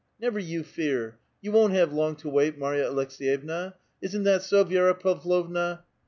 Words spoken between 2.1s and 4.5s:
to wait, Marya Aleks^yevna.— Isn't that